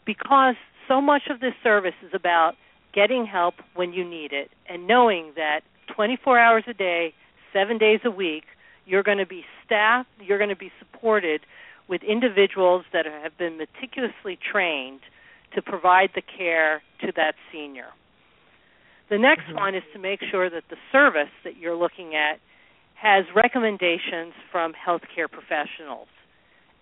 because 0.05 0.55
so 0.87 1.01
much 1.01 1.23
of 1.29 1.39
this 1.39 1.53
service 1.63 1.95
is 2.05 2.11
about 2.13 2.53
getting 2.93 3.25
help 3.25 3.55
when 3.73 3.93
you 3.93 4.07
need 4.07 4.31
it 4.31 4.49
and 4.69 4.87
knowing 4.87 5.33
that 5.35 5.61
24 5.95 6.39
hours 6.39 6.63
a 6.67 6.73
day, 6.73 7.13
7 7.53 7.77
days 7.77 7.99
a 8.05 8.11
week, 8.11 8.43
you're 8.85 9.03
going 9.03 9.17
to 9.17 9.25
be 9.25 9.43
staffed, 9.65 10.09
you're 10.21 10.37
going 10.37 10.49
to 10.49 10.55
be 10.55 10.71
supported 10.79 11.41
with 11.87 12.01
individuals 12.03 12.83
that 12.93 13.05
have 13.05 13.37
been 13.37 13.57
meticulously 13.57 14.39
trained 14.51 15.01
to 15.53 15.61
provide 15.61 16.09
the 16.15 16.21
care 16.21 16.81
to 17.01 17.11
that 17.15 17.35
senior. 17.51 17.87
The 19.09 19.17
next 19.17 19.43
mm-hmm. 19.43 19.55
one 19.55 19.75
is 19.75 19.83
to 19.93 19.99
make 19.99 20.19
sure 20.31 20.49
that 20.49 20.63
the 20.69 20.77
service 20.91 21.29
that 21.43 21.57
you're 21.57 21.75
looking 21.75 22.15
at 22.15 22.39
has 22.95 23.25
recommendations 23.35 24.33
from 24.51 24.73
healthcare 24.73 25.29
professionals. 25.29 26.07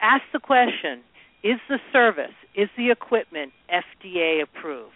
Ask 0.01 0.24
the 0.31 0.39
question 0.39 1.01
is 1.43 1.59
the 1.69 1.79
service, 1.91 2.33
is 2.55 2.69
the 2.77 2.91
equipment 2.91 3.51
FDA 3.71 4.41
approved? 4.41 4.93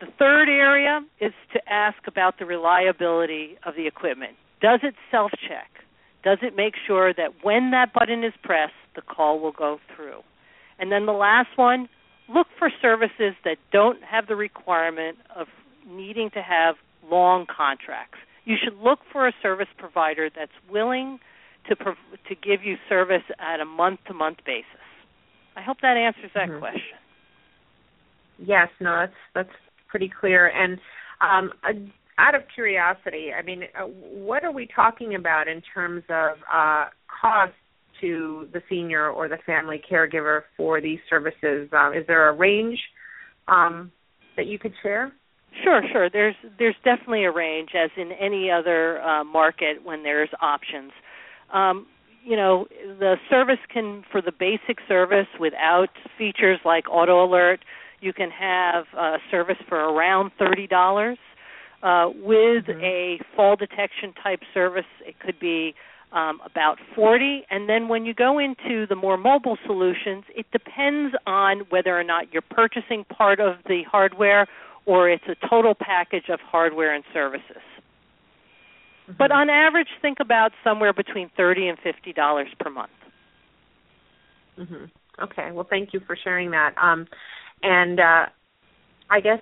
The 0.00 0.06
third 0.18 0.48
area 0.48 1.00
is 1.20 1.32
to 1.52 1.60
ask 1.68 1.98
about 2.06 2.38
the 2.38 2.46
reliability 2.46 3.58
of 3.64 3.74
the 3.74 3.86
equipment. 3.86 4.36
Does 4.60 4.80
it 4.82 4.94
self 5.10 5.32
check? 5.48 5.70
Does 6.22 6.38
it 6.42 6.54
make 6.56 6.74
sure 6.86 7.12
that 7.14 7.42
when 7.42 7.70
that 7.70 7.92
button 7.92 8.22
is 8.22 8.32
pressed, 8.42 8.72
the 8.94 9.02
call 9.02 9.40
will 9.40 9.52
go 9.52 9.78
through? 9.94 10.20
And 10.78 10.92
then 10.92 11.06
the 11.06 11.12
last 11.12 11.48
one, 11.56 11.88
look 12.28 12.46
for 12.58 12.70
services 12.82 13.34
that 13.44 13.56
don't 13.72 14.02
have 14.02 14.26
the 14.26 14.36
requirement 14.36 15.18
of 15.34 15.46
needing 15.88 16.30
to 16.30 16.42
have 16.42 16.76
long 17.10 17.46
contracts. 17.46 18.18
You 18.44 18.56
should 18.62 18.76
look 18.78 19.00
for 19.10 19.26
a 19.26 19.32
service 19.42 19.68
provider 19.78 20.28
that's 20.34 20.52
willing 20.70 21.18
to 21.68 21.74
to 21.74 22.34
give 22.34 22.64
you 22.64 22.76
service 22.88 23.22
at 23.38 23.60
a 23.60 23.64
month 23.64 24.00
to 24.08 24.14
month 24.14 24.38
basis. 24.46 24.64
I 25.56 25.62
hope 25.62 25.78
that 25.82 25.96
answers 25.96 26.30
that 26.34 26.48
mm-hmm. 26.48 26.60
question. 26.60 26.98
Yes, 28.38 28.68
no, 28.80 28.94
that's 29.00 29.12
that's 29.34 29.56
pretty 29.88 30.10
clear. 30.20 30.48
And 30.48 30.78
um, 31.20 31.52
out 32.18 32.34
of 32.34 32.42
curiosity, 32.54 33.30
I 33.36 33.42
mean, 33.42 33.64
uh, 33.78 33.84
what 33.84 34.44
are 34.44 34.52
we 34.52 34.68
talking 34.74 35.14
about 35.14 35.48
in 35.48 35.62
terms 35.74 36.02
of 36.08 36.36
uh, 36.52 36.86
cost 37.20 37.52
to 38.00 38.48
the 38.52 38.62
senior 38.68 39.08
or 39.08 39.28
the 39.28 39.38
family 39.46 39.82
caregiver 39.90 40.42
for 40.56 40.80
these 40.80 41.00
services? 41.10 41.68
Uh, 41.72 41.90
is 41.90 42.06
there 42.06 42.28
a 42.28 42.32
range 42.32 42.78
um, 43.48 43.90
that 44.36 44.46
you 44.46 44.58
could 44.58 44.72
share? 44.82 45.12
Sure, 45.64 45.82
sure. 45.92 46.10
There's 46.10 46.36
there's 46.58 46.76
definitely 46.84 47.24
a 47.24 47.32
range, 47.32 47.70
as 47.74 47.90
in 47.96 48.12
any 48.12 48.50
other 48.50 49.00
uh, 49.02 49.24
market 49.24 49.82
when 49.82 50.02
there's 50.02 50.28
options. 50.40 50.92
Um, 51.52 51.86
you 52.24 52.36
know, 52.36 52.66
the 52.98 53.16
service 53.30 53.58
can 53.72 54.04
for 54.10 54.20
the 54.20 54.32
basic 54.32 54.78
service 54.86 55.28
without 55.40 55.88
features 56.18 56.58
like 56.64 56.84
auto 56.90 57.24
alert, 57.24 57.60
you 58.00 58.12
can 58.12 58.30
have 58.30 58.84
a 58.96 59.16
service 59.30 59.56
for 59.68 59.78
around 59.78 60.32
thirty 60.38 60.66
dollars. 60.66 61.18
Uh, 61.80 62.08
with 62.22 62.64
mm-hmm. 62.64 62.80
a 62.82 63.20
fall 63.36 63.54
detection 63.54 64.12
type 64.20 64.40
service, 64.52 64.84
it 65.06 65.14
could 65.20 65.38
be 65.38 65.74
um, 66.12 66.40
about 66.44 66.78
40. 66.94 67.44
And 67.50 67.68
then 67.68 67.88
when 67.88 68.04
you 68.04 68.14
go 68.14 68.38
into 68.38 68.86
the 68.88 68.96
more 68.96 69.16
mobile 69.16 69.58
solutions, 69.66 70.24
it 70.34 70.46
depends 70.50 71.14
on 71.26 71.60
whether 71.68 71.98
or 71.98 72.04
not 72.04 72.32
you're 72.32 72.42
purchasing 72.42 73.04
part 73.04 73.40
of 73.40 73.56
the 73.66 73.82
hardware 73.90 74.46
or 74.86 75.10
it's 75.10 75.24
a 75.28 75.48
total 75.48 75.74
package 75.78 76.30
of 76.30 76.40
hardware 76.40 76.94
and 76.94 77.04
services. 77.12 77.62
But 79.16 79.32
on 79.32 79.48
average, 79.48 79.88
think 80.02 80.18
about 80.20 80.52
somewhere 80.62 80.92
between 80.92 81.30
thirty 81.36 81.68
and 81.68 81.78
fifty 81.78 82.12
dollars 82.12 82.48
per 82.60 82.68
month. 82.68 82.90
Mm-hmm. 84.58 84.84
Okay. 85.22 85.50
Well, 85.52 85.66
thank 85.68 85.94
you 85.94 86.00
for 86.06 86.16
sharing 86.22 86.50
that. 86.50 86.74
Um, 86.76 87.06
and 87.62 87.98
uh, 87.98 88.26
I 89.10 89.20
guess 89.20 89.40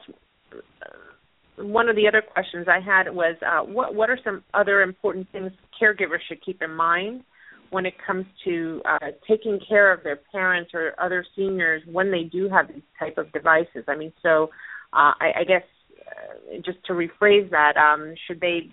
uh, 0.53 1.65
one 1.65 1.89
of 1.89 1.97
the 1.97 2.07
other 2.07 2.23
questions 2.23 2.67
I 2.69 2.81
had 2.81 3.13
was, 3.13 3.37
uh, 3.45 3.63
what 3.65 3.95
what 3.95 4.09
are 4.09 4.19
some 4.23 4.45
other 4.55 4.83
important 4.83 5.27
things 5.33 5.51
caregivers 5.81 6.21
should 6.29 6.45
keep 6.45 6.63
in 6.63 6.71
mind 6.71 7.25
when 7.71 7.87
it 7.87 7.95
comes 8.07 8.27
to 8.45 8.81
uh, 8.89 9.09
taking 9.27 9.59
care 9.69 9.93
of 9.93 10.05
their 10.05 10.21
parents 10.31 10.71
or 10.75 10.93
other 11.01 11.25
seniors 11.35 11.83
when 11.91 12.13
they 12.13 12.23
do 12.23 12.49
have 12.49 12.69
these 12.69 12.83
type 12.99 13.19
of 13.19 13.33
devices? 13.33 13.85
I 13.89 13.97
mean, 13.97 14.13
so 14.23 14.51
uh, 14.93 15.13
I, 15.21 15.41
I 15.41 15.45
guess 15.45 15.65
uh, 16.01 16.57
just 16.65 16.79
to 16.87 16.93
rephrase 16.93 17.51
that, 17.51 17.77
um, 17.77 18.15
should 18.27 18.41
they? 18.41 18.71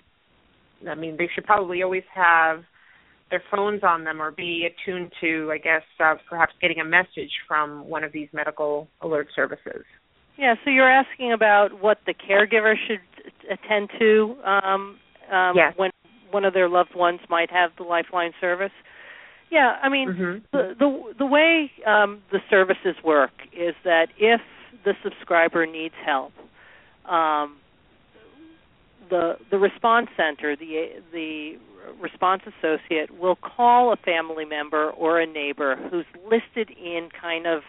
I 0.90 0.96
mean, 0.96 1.18
they 1.18 1.30
should 1.34 1.46
probably 1.46 1.84
always 1.84 2.04
have 2.14 2.64
their 3.30 3.44
phones 3.50 3.84
on 3.84 4.04
them 4.04 4.22
or 4.22 4.32
be 4.32 4.68
attuned 4.68 5.12
to, 5.22 5.50
I 5.52 5.58
guess, 5.58 5.82
uh, 6.00 6.16
perhaps 6.30 6.54
getting 6.62 6.80
a 6.80 6.86
message 6.86 7.32
from 7.48 7.88
one 7.90 8.04
of 8.04 8.12
these 8.12 8.28
medical 8.32 8.88
alert 9.02 9.28
services. 9.36 9.84
Yeah, 10.38 10.56
so 10.64 10.70
you're 10.70 10.92
asking 10.92 11.32
about 11.32 11.82
what 11.82 12.00
the 12.06 12.14
caregiver 12.14 12.76
should 12.88 13.00
attend 13.52 13.90
to 14.00 14.36
um, 14.46 15.00
um, 15.32 15.54
yes. 15.56 15.74
when 15.76 15.92
one 16.32 16.46
of 16.46 16.54
their 16.54 16.70
loved 16.70 16.96
ones 16.96 17.20
might 17.30 17.52
have 17.52 17.72
the 17.78 17.84
Lifeline 17.84 18.34
service. 18.42 18.72
Yeah, 19.52 19.78
I 19.84 19.90
mean 19.90 20.10
mm-hmm. 20.10 20.46
the 20.52 20.74
the 20.80 21.14
the 21.20 21.26
way 21.26 21.72
um, 21.86 22.24
the 22.32 22.40
services 22.50 22.96
work 23.04 23.32
is 23.56 23.76
that 23.84 24.08
if 24.18 24.42
the 24.84 24.94
subscriber 25.04 25.66
needs 25.68 25.94
help. 26.04 26.34
Um, 27.08 27.58
the 29.14 29.38
the 29.52 29.60
response 29.60 30.08
center, 30.18 30.56
the 30.56 30.90
the 31.12 31.58
response 32.02 32.42
associate 32.48 33.12
will 33.12 33.36
call 33.36 33.94
a 33.94 33.98
family 33.98 34.46
member 34.46 34.90
or 34.90 35.20
a 35.20 35.28
neighbor 35.28 35.76
who's 35.92 36.06
listed 36.26 36.76
in 36.76 37.10
kind 37.22 37.46
of 37.46 37.62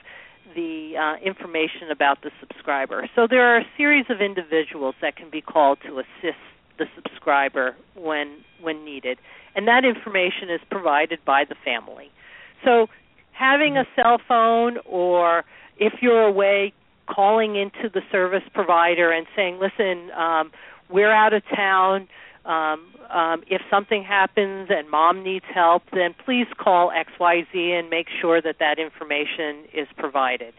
the 0.55 0.95
uh, 0.97 1.17
information 1.23 1.91
about 1.91 2.23
the 2.23 2.31
subscriber. 2.41 3.09
So 3.15 3.27
there 3.29 3.47
are 3.47 3.59
a 3.59 3.67
series 3.77 4.07
of 4.09 4.23
individuals 4.23 4.95
that 5.03 5.17
can 5.17 5.29
be 5.29 5.43
called 5.43 5.79
to 5.87 5.99
assist 5.99 6.41
the 6.79 6.87
subscriber 6.95 7.77
when 7.95 8.39
when 8.63 8.83
needed, 8.83 9.19
and 9.55 9.69
that 9.69 9.85
information 9.85 10.49
is 10.49 10.61
provided 10.71 11.19
by 11.27 11.45
the 11.45 11.57
family. 11.63 12.11
So 12.65 12.89
having 13.33 13.77
a 13.77 13.85
cell 13.95 14.19
phone 14.27 14.79
or 14.87 15.45
if 15.77 15.93
you're 16.01 16.23
away 16.23 16.73
calling 17.07 17.57
into 17.57 17.91
the 17.93 18.01
service 18.11 18.45
provider 18.55 19.11
and 19.11 19.27
saying, 19.37 19.59
"Listen, 19.59 20.11
um, 20.13 20.51
we're 20.89 21.13
out 21.13 21.33
of 21.33 21.43
town. 21.55 22.09
Um, 22.45 22.93
um, 23.11 23.43
if 23.47 23.63
something 23.71 24.03
happens 24.03 24.69
and 24.71 24.91
mom 24.91 25.23
needs 25.23 25.45
help, 25.55 25.83
then 25.93 26.15
please 26.25 26.47
call 26.59 26.91
XYZ 26.91 27.55
and 27.55 27.89
make 27.89 28.07
sure 28.21 28.43
that 28.43 28.57
that 28.61 28.79
information 28.79 29.65
is 29.73 29.89
provided." 29.97 30.55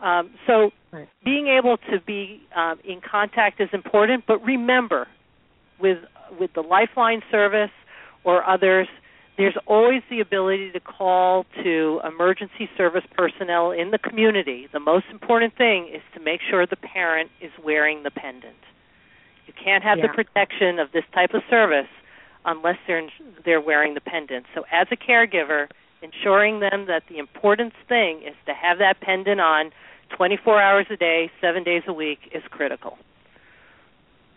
Um, 0.00 0.30
so, 0.46 0.70
right. 0.92 1.08
being 1.24 1.48
able 1.48 1.76
to 1.90 2.00
be 2.00 2.40
um, 2.54 2.78
in 2.84 3.00
contact 3.00 3.60
is 3.60 3.68
important, 3.72 4.24
but 4.26 4.42
remember, 4.44 5.08
with 5.80 5.98
with 6.38 6.52
the 6.54 6.62
Lifeline 6.62 7.22
service 7.30 7.70
or 8.24 8.48
others, 8.48 8.86
there's 9.38 9.56
always 9.66 10.02
the 10.10 10.20
ability 10.20 10.72
to 10.72 10.80
call 10.80 11.46
to 11.62 12.00
emergency 12.04 12.68
service 12.76 13.04
personnel 13.16 13.70
in 13.70 13.92
the 13.92 13.98
community. 13.98 14.68
The 14.72 14.80
most 14.80 15.06
important 15.10 15.56
thing 15.56 15.88
is 15.94 16.02
to 16.14 16.20
make 16.20 16.40
sure 16.50 16.66
the 16.66 16.76
parent 16.76 17.30
is 17.40 17.52
wearing 17.64 18.02
the 18.02 18.10
pendant. 18.10 18.56
You 19.48 19.54
can't 19.54 19.82
have 19.82 19.98
yeah. 19.98 20.06
the 20.06 20.12
protection 20.12 20.78
of 20.78 20.92
this 20.92 21.04
type 21.14 21.32
of 21.32 21.40
service 21.48 21.88
unless 22.44 22.76
they're 22.86 23.08
they're 23.44 23.60
wearing 23.60 23.94
the 23.94 24.00
pendant. 24.00 24.44
So 24.54 24.64
as 24.70 24.86
a 24.92 24.96
caregiver, 24.96 25.68
ensuring 26.02 26.60
them 26.60 26.86
that 26.86 27.02
the 27.08 27.18
important 27.18 27.72
thing 27.88 28.22
is 28.26 28.36
to 28.46 28.52
have 28.52 28.78
that 28.78 29.00
pendant 29.00 29.40
on 29.40 29.70
24 30.16 30.62
hours 30.62 30.86
a 30.90 30.96
day, 30.96 31.30
7 31.40 31.64
days 31.64 31.82
a 31.88 31.92
week 31.92 32.18
is 32.32 32.42
critical. 32.50 32.98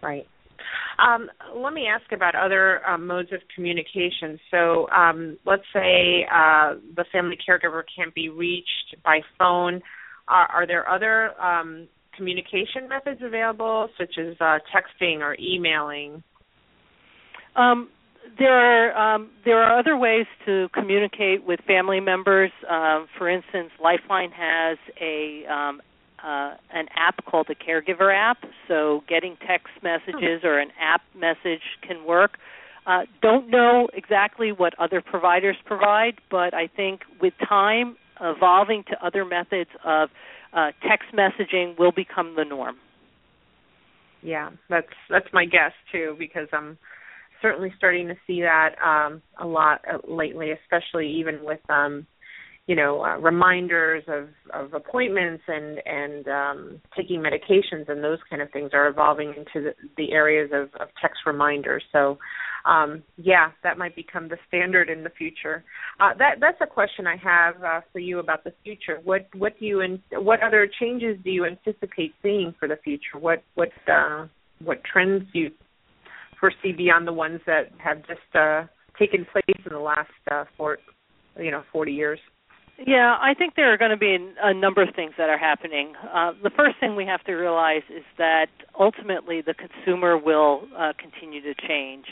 Right. 0.01 0.27
Um, 0.97 1.29
let 1.55 1.73
me 1.73 1.87
ask 1.87 2.11
about 2.11 2.35
other 2.35 2.85
um, 2.87 3.07
modes 3.07 3.31
of 3.31 3.39
communication. 3.53 4.39
So, 4.49 4.89
um, 4.89 5.37
let's 5.45 5.63
say 5.73 6.25
uh, 6.31 6.75
the 6.95 7.05
family 7.11 7.37
caregiver 7.37 7.83
can't 7.95 8.13
be 8.13 8.29
reached 8.29 8.95
by 9.03 9.21
phone. 9.37 9.81
Are, 10.27 10.47
are 10.47 10.67
there 10.67 10.87
other 10.87 11.39
um, 11.41 11.87
communication 12.15 12.87
methods 12.87 13.21
available, 13.23 13.89
such 13.97 14.17
as 14.17 14.35
uh, 14.39 14.59
texting 14.73 15.19
or 15.19 15.35
emailing? 15.39 16.23
Um, 17.55 17.89
there 18.37 18.53
are 18.93 19.15
um, 19.15 19.31
there 19.45 19.61
are 19.61 19.77
other 19.77 19.97
ways 19.97 20.25
to 20.45 20.69
communicate 20.73 21.45
with 21.45 21.59
family 21.67 21.99
members. 21.99 22.51
Uh, 22.69 23.05
for 23.17 23.29
instance, 23.29 23.71
Lifeline 23.81 24.31
has 24.31 24.77
a 25.01 25.43
um, 25.51 25.81
uh, 26.23 26.55
an 26.71 26.85
app 26.95 27.25
called 27.25 27.47
the 27.49 27.55
Caregiver 27.55 28.15
app. 28.15 28.37
So 28.67 29.03
getting 29.09 29.37
text 29.47 29.69
messages 29.83 30.41
or 30.43 30.59
an 30.59 30.69
app 30.79 31.01
message 31.15 31.61
can 31.85 32.05
work. 32.05 32.37
Uh, 32.85 33.01
don't 33.21 33.49
know 33.49 33.87
exactly 33.93 34.51
what 34.51 34.77
other 34.79 35.01
providers 35.01 35.55
provide, 35.65 36.15
but 36.29 36.53
I 36.53 36.67
think 36.67 37.01
with 37.21 37.33
time 37.47 37.95
evolving 38.19 38.83
to 38.89 39.05
other 39.05 39.25
methods 39.25 39.69
of 39.83 40.09
uh, 40.53 40.71
text 40.87 41.09
messaging 41.13 41.77
will 41.77 41.91
become 41.91 42.35
the 42.35 42.45
norm. 42.45 42.77
Yeah, 44.21 44.51
that's 44.69 44.87
that's 45.09 45.27
my 45.33 45.45
guess 45.45 45.71
too, 45.91 46.15
because 46.19 46.47
I'm 46.53 46.77
certainly 47.41 47.73
starting 47.77 48.07
to 48.07 48.15
see 48.27 48.41
that 48.41 48.75
um, 48.83 49.21
a 49.39 49.47
lot 49.47 49.81
uh, 49.91 49.97
lately, 50.07 50.51
especially 50.51 51.11
even 51.11 51.43
with 51.43 51.59
um, 51.69 52.05
you 52.67 52.75
know 52.75 53.03
uh, 53.03 53.17
reminders 53.17 54.03
of 54.07 54.29
of 54.53 54.73
appointments 54.73 55.43
and 55.47 55.81
and 55.85 56.27
um 56.27 56.81
taking 56.95 57.19
medications 57.19 57.89
and 57.89 58.03
those 58.03 58.19
kind 58.29 58.41
of 58.41 58.51
things 58.51 58.69
are 58.73 58.87
evolving 58.87 59.29
into 59.29 59.69
the, 59.69 59.73
the 59.97 60.11
areas 60.11 60.51
of, 60.53 60.69
of 60.79 60.87
text 61.01 61.21
reminders. 61.25 61.83
So 61.91 62.17
um 62.65 63.03
yeah 63.17 63.49
that 63.63 63.77
might 63.77 63.95
become 63.95 64.29
the 64.29 64.37
standard 64.47 64.89
in 64.89 65.03
the 65.03 65.09
future. 65.09 65.63
Uh 65.99 66.13
that 66.19 66.35
that's 66.39 66.59
a 66.61 66.67
question 66.67 67.07
i 67.07 67.15
have 67.17 67.55
uh, 67.63 67.81
for 67.91 67.99
you 67.99 68.19
about 68.19 68.43
the 68.43 68.53
future. 68.63 68.99
What 69.03 69.27
what 69.35 69.59
do 69.59 69.65
you 69.65 69.81
and 69.81 69.99
what 70.13 70.41
other 70.43 70.69
changes 70.79 71.17
do 71.23 71.31
you 71.31 71.45
anticipate 71.45 72.13
seeing 72.21 72.53
for 72.59 72.67
the 72.67 72.77
future? 72.83 73.17
What 73.19 73.43
what 73.55 73.69
uh 73.91 74.27
what 74.63 74.83
trends 74.83 75.23
do 75.33 75.39
you 75.39 75.51
foresee 76.39 76.73
beyond 76.75 77.07
the 77.07 77.13
ones 77.13 77.41
that 77.47 77.71
have 77.79 77.97
just 78.07 78.35
uh 78.35 78.63
taken 78.99 79.25
place 79.31 79.61
in 79.65 79.73
the 79.73 79.79
last 79.79 80.09
uh 80.29 80.43
four 80.57 80.77
you 81.39 81.49
know 81.49 81.63
40 81.71 81.91
years 81.91 82.19
yeah, 82.85 83.17
I 83.21 83.33
think 83.33 83.55
there 83.55 83.71
are 83.73 83.77
going 83.77 83.91
to 83.91 83.97
be 83.97 84.17
a 84.41 84.53
number 84.53 84.81
of 84.81 84.95
things 84.95 85.13
that 85.17 85.29
are 85.29 85.37
happening. 85.37 85.93
Uh, 86.13 86.33
the 86.41 86.49
first 86.49 86.79
thing 86.79 86.95
we 86.95 87.05
have 87.05 87.23
to 87.25 87.33
realize 87.33 87.83
is 87.89 88.03
that 88.17 88.47
ultimately 88.79 89.41
the 89.41 89.53
consumer 89.53 90.17
will 90.17 90.67
uh, 90.77 90.93
continue 90.97 91.41
to 91.41 91.53
change. 91.67 92.05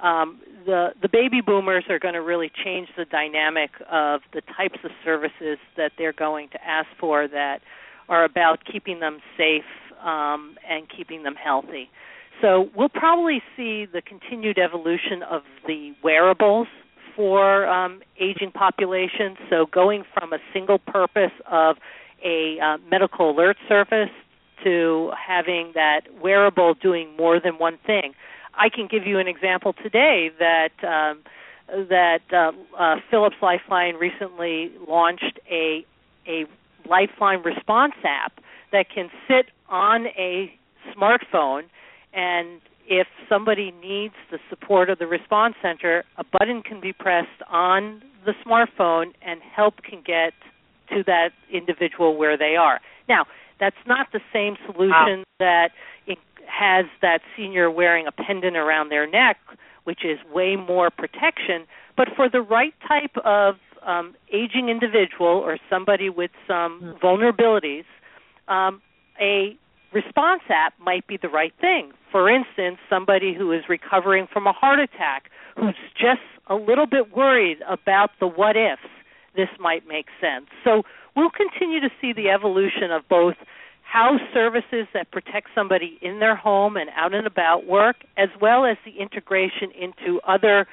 Um, 0.00 0.40
the 0.64 0.90
the 1.02 1.08
baby 1.08 1.40
boomers 1.40 1.84
are 1.88 1.98
going 1.98 2.14
to 2.14 2.22
really 2.22 2.52
change 2.64 2.88
the 2.96 3.04
dynamic 3.04 3.70
of 3.90 4.20
the 4.32 4.42
types 4.56 4.78
of 4.84 4.92
services 5.04 5.58
that 5.76 5.92
they're 5.98 6.12
going 6.12 6.48
to 6.50 6.64
ask 6.64 6.88
for 7.00 7.26
that 7.26 7.60
are 8.08 8.24
about 8.24 8.60
keeping 8.70 9.00
them 9.00 9.18
safe 9.36 9.64
um, 10.04 10.56
and 10.68 10.86
keeping 10.88 11.24
them 11.24 11.34
healthy. 11.34 11.90
So 12.40 12.70
we'll 12.76 12.88
probably 12.88 13.42
see 13.56 13.86
the 13.92 14.00
continued 14.00 14.58
evolution 14.58 15.24
of 15.28 15.42
the 15.66 15.92
wearables 16.04 16.68
for 17.18 17.66
um, 17.66 18.00
aging 18.20 18.52
populations. 18.52 19.36
So 19.50 19.66
going 19.66 20.04
from 20.14 20.32
a 20.32 20.38
single 20.52 20.78
purpose 20.78 21.32
of 21.50 21.76
a 22.24 22.60
uh, 22.60 22.78
medical 22.88 23.32
alert 23.32 23.56
service 23.68 24.10
to 24.62 25.10
having 25.18 25.72
that 25.74 26.02
wearable 26.22 26.74
doing 26.74 27.16
more 27.16 27.40
than 27.40 27.58
one 27.58 27.76
thing. 27.84 28.14
I 28.54 28.68
can 28.68 28.86
give 28.86 29.04
you 29.04 29.18
an 29.18 29.26
example 29.26 29.72
today 29.82 30.30
that 30.38 30.70
um, 30.84 31.18
that 31.88 32.22
uh, 32.32 32.52
uh, 32.78 32.96
Philips 33.10 33.36
Lifeline 33.42 33.96
recently 33.96 34.70
launched 34.86 35.40
a 35.50 35.84
a 36.28 36.46
Lifeline 36.88 37.42
response 37.42 37.94
app 38.04 38.40
that 38.70 38.86
can 38.94 39.10
sit 39.26 39.46
on 39.68 40.06
a 40.06 40.52
smartphone 40.96 41.64
and 42.12 42.60
if 42.88 43.06
somebody 43.28 43.72
needs 43.82 44.14
the 44.30 44.38
support 44.48 44.88
of 44.88 44.98
the 44.98 45.06
response 45.06 45.54
center, 45.60 46.04
a 46.16 46.24
button 46.24 46.62
can 46.62 46.80
be 46.80 46.92
pressed 46.92 47.42
on 47.50 48.02
the 48.24 48.32
smartphone 48.44 49.12
and 49.22 49.40
help 49.42 49.82
can 49.82 50.02
get 50.04 50.32
to 50.90 51.04
that 51.04 51.30
individual 51.52 52.16
where 52.16 52.36
they 52.36 52.56
are. 52.56 52.80
Now, 53.08 53.26
that's 53.60 53.76
not 53.86 54.08
the 54.12 54.20
same 54.32 54.56
solution 54.66 54.90
wow. 55.18 55.24
that 55.38 55.68
has 56.46 56.86
that 57.02 57.20
senior 57.36 57.70
wearing 57.70 58.06
a 58.06 58.12
pendant 58.12 58.56
around 58.56 58.88
their 58.88 59.06
neck, 59.06 59.36
which 59.84 60.04
is 60.04 60.18
way 60.32 60.56
more 60.56 60.90
protection. 60.90 61.66
But 61.96 62.08
for 62.16 62.28
the 62.28 62.40
right 62.40 62.74
type 62.86 63.16
of 63.24 63.56
um, 63.86 64.14
aging 64.32 64.68
individual 64.68 65.28
or 65.28 65.58
somebody 65.68 66.08
with 66.08 66.30
some 66.46 66.80
mm. 66.82 67.00
vulnerabilities, 67.00 67.84
um, 68.48 68.80
a 69.20 69.56
response 69.92 70.42
app 70.48 70.74
might 70.78 71.06
be 71.06 71.18
the 71.20 71.28
right 71.28 71.54
thing. 71.60 71.92
For 72.10 72.30
instance, 72.30 72.78
somebody 72.88 73.34
who 73.34 73.52
is 73.52 73.62
recovering 73.68 74.26
from 74.32 74.46
a 74.46 74.52
heart 74.52 74.80
attack 74.80 75.30
who's 75.56 75.76
just 75.94 76.20
a 76.46 76.54
little 76.54 76.86
bit 76.86 77.14
worried 77.16 77.58
about 77.68 78.10
the 78.20 78.26
what 78.26 78.56
ifs, 78.56 78.82
this 79.36 79.48
might 79.58 79.86
make 79.86 80.06
sense. 80.20 80.46
So 80.64 80.82
we'll 81.14 81.30
continue 81.30 81.80
to 81.80 81.90
see 82.00 82.12
the 82.12 82.28
evolution 82.28 82.90
of 82.90 83.08
both 83.08 83.36
how 83.82 84.18
services 84.34 84.86
that 84.92 85.10
protect 85.10 85.48
somebody 85.54 85.98
in 86.02 86.18
their 86.18 86.36
home 86.36 86.76
and 86.76 86.90
out 86.94 87.14
and 87.14 87.26
about 87.26 87.66
work, 87.66 87.96
as 88.18 88.28
well 88.40 88.66
as 88.66 88.76
the 88.84 89.00
integration 89.00 89.70
into 89.70 90.20
other 90.26 90.66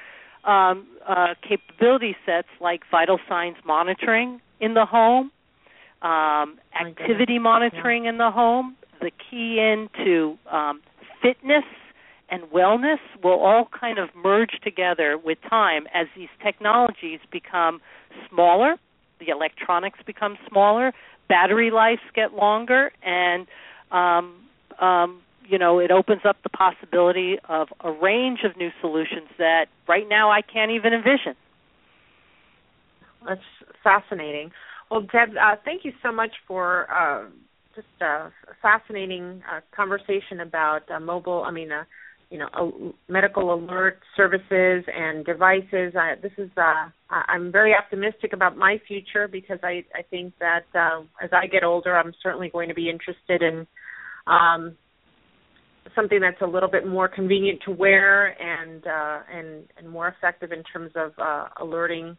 um, 0.44 0.86
uh, 1.08 1.34
capability 1.46 2.14
sets 2.26 2.48
like 2.60 2.82
vital 2.90 3.18
signs 3.28 3.56
monitoring 3.64 4.40
in 4.60 4.74
the 4.74 4.84
home, 4.84 5.30
um, 6.02 6.58
activity 6.78 7.38
monitoring 7.38 8.04
yeah. 8.04 8.10
in 8.10 8.18
the 8.18 8.30
home, 8.30 8.76
the 9.06 9.12
key 9.30 9.60
into 9.60 10.36
um, 10.50 10.80
fitness 11.22 11.62
and 12.28 12.42
wellness 12.44 12.98
will 13.22 13.38
all 13.38 13.68
kind 13.78 14.00
of 14.00 14.08
merge 14.16 14.58
together 14.64 15.16
with 15.16 15.38
time 15.48 15.86
as 15.94 16.08
these 16.16 16.28
technologies 16.42 17.20
become 17.30 17.80
smaller, 18.28 18.74
the 19.20 19.28
electronics 19.28 20.00
become 20.04 20.36
smaller, 20.48 20.92
battery 21.28 21.70
lives 21.70 22.00
get 22.16 22.32
longer, 22.32 22.90
and 23.04 23.46
um, 23.92 24.34
um, 24.80 25.22
you 25.48 25.56
know 25.56 25.78
it 25.78 25.92
opens 25.92 26.22
up 26.24 26.36
the 26.42 26.48
possibility 26.48 27.36
of 27.48 27.68
a 27.84 27.92
range 27.92 28.40
of 28.44 28.56
new 28.56 28.70
solutions 28.80 29.28
that 29.38 29.66
right 29.86 30.08
now 30.08 30.32
I 30.32 30.42
can't 30.42 30.72
even 30.72 30.92
envision. 30.92 31.36
That's 33.24 33.40
fascinating. 33.84 34.50
Well, 34.90 35.02
Deb, 35.02 35.30
uh, 35.40 35.54
thank 35.64 35.84
you 35.84 35.92
so 36.02 36.10
much 36.10 36.32
for 36.48 36.90
uh, 36.90 37.28
just 37.76 37.86
a 38.00 38.30
fascinating 38.60 39.42
uh, 39.50 39.60
conversation 39.74 40.40
about 40.40 40.90
uh, 40.90 40.98
mobile. 40.98 41.44
I 41.46 41.52
mean, 41.52 41.70
uh, 41.70 41.84
you 42.30 42.38
know, 42.38 42.48
uh, 42.54 42.92
medical 43.08 43.54
alert 43.54 44.00
services 44.16 44.84
and 44.92 45.24
devices. 45.24 45.94
I, 45.96 46.14
this 46.20 46.32
is. 46.38 46.50
Uh, 46.56 46.88
I'm 47.08 47.52
very 47.52 47.72
optimistic 47.74 48.32
about 48.32 48.56
my 48.56 48.80
future 48.88 49.28
because 49.28 49.58
I 49.62 49.84
I 49.94 50.02
think 50.10 50.34
that 50.40 50.64
uh, 50.74 51.02
as 51.22 51.30
I 51.32 51.46
get 51.46 51.62
older, 51.62 51.96
I'm 51.96 52.12
certainly 52.22 52.48
going 52.48 52.68
to 52.68 52.74
be 52.74 52.90
interested 52.90 53.42
in. 53.42 53.66
Um, 54.26 54.76
something 55.94 56.20
that's 56.20 56.42
a 56.42 56.46
little 56.46 56.68
bit 56.68 56.86
more 56.86 57.08
convenient 57.08 57.60
to 57.64 57.70
wear 57.70 58.26
and 58.42 58.84
uh, 58.86 59.20
and 59.32 59.64
and 59.78 59.88
more 59.88 60.08
effective 60.08 60.50
in 60.50 60.64
terms 60.64 60.90
of 60.96 61.12
uh, 61.16 61.46
alerting 61.60 62.16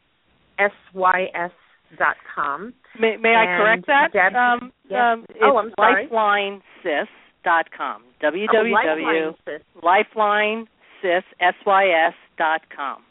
S 0.59 0.71
Y 0.93 1.25
S 1.35 1.51
dot 1.97 2.15
com. 2.35 2.73
May, 2.99 3.17
may 3.17 3.35
I 3.35 3.57
correct 3.57 3.87
that? 3.87 4.13
Deb, 4.13 4.35
um, 4.35 4.71
yes. 4.89 4.99
um, 5.01 5.25
oh, 5.41 5.57
I'm 5.57 5.73
sorry. 5.75 6.07
LifelineSys.com. 6.07 8.03
www. 8.21 9.35
Oh, 9.45 9.57
Lifeline 9.83 10.67
sys, 11.03 11.23
S-Y-S, 11.39 12.13
dot 12.37 12.61
com. 12.75 13.03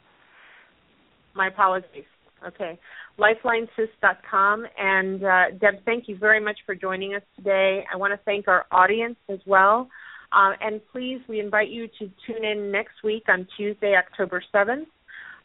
My 1.35 1.49
apologies. 1.49 2.05
Okay. 2.47 2.79
LifelineSys.com. 3.19 4.67
And 4.79 5.25
uh, 5.25 5.45
Deb, 5.61 5.85
thank 5.85 6.09
you 6.09 6.17
very 6.17 6.41
much 6.41 6.59
for 6.67 6.75
joining 6.75 7.15
us 7.15 7.23
today. 7.37 7.85
I 7.93 7.97
want 7.97 8.13
to 8.13 8.21
thank 8.25 8.49
our 8.49 8.67
audience 8.71 9.17
as 9.29 9.39
well. 9.47 9.89
Uh, 10.33 10.53
and 10.61 10.81
please, 10.93 11.21
we 11.29 11.41
invite 11.41 11.69
you 11.69 11.89
to 11.99 12.11
tune 12.27 12.45
in 12.45 12.73
next 12.73 13.03
week 13.05 13.25
on 13.29 13.47
Tuesday, 13.57 13.95
October 13.97 14.43
7th, 14.55 14.87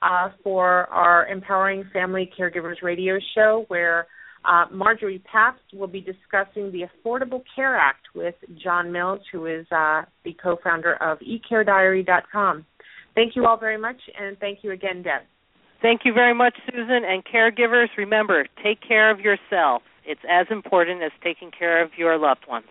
uh, 0.02 0.30
for 0.44 0.86
our 0.86 1.28
Empowering 1.28 1.84
Family 1.92 2.32
Caregivers 2.40 2.82
radio 2.82 3.18
show, 3.36 3.66
where 3.68 4.08
uh, 4.46 4.66
Marjorie 4.72 5.22
Pabst 5.32 5.62
will 5.74 5.88
be 5.88 6.02
discussing 6.02 6.72
the 6.72 6.84
Affordable 6.88 7.42
Care 7.56 7.76
Act 7.76 8.08
with 8.16 8.36
John 8.64 8.92
Mills, 8.92 9.22
who 9.32 9.46
is 9.46 9.66
uh, 9.72 10.04
the 10.24 10.34
co 10.42 10.58
founder 10.64 10.96
of 10.96 11.20
eCareDiary.com. 11.20 12.66
Thank 13.16 13.36
you 13.36 13.46
all 13.46 13.58
very 13.58 13.78
much, 13.78 13.98
and 14.20 14.38
thank 14.40 14.60
you 14.62 14.72
again, 14.72 15.02
Deb. 15.02 15.22
Thank 15.82 16.02
you 16.06 16.14
very 16.14 16.34
much, 16.34 16.56
Susan. 16.72 17.04
And 17.08 17.24
caregivers, 17.26 17.88
remember, 17.98 18.48
take 18.64 18.80
care 18.88 19.12
of 19.12 19.20
yourself. 19.20 19.84
It's 20.06 20.22
as 20.30 20.48
important 20.50 21.04
as 21.04 21.12
taking 21.24 21.52
care 21.52 21.84
of 21.84 21.92
your 21.98 22.18
loved 22.18 22.46
ones. 22.48 22.68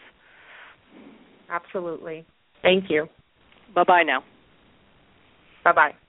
Absolutely. 1.50 2.24
Thank 2.62 2.84
you. 2.88 3.08
Bye 3.74 3.84
bye 3.84 4.02
now. 4.02 4.22
Bye 5.64 5.72
bye. 5.72 6.05